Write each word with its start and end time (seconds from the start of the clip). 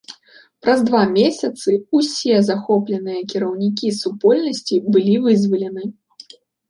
Праз 0.67 0.79
два 0.87 1.01
месяцы 1.17 1.69
ўсе 1.99 2.35
захопленыя 2.49 3.21
кіраўнікі 3.35 3.93
супольнасці 4.01 4.81
былі 4.97 5.15
вызвалены. 5.27 5.83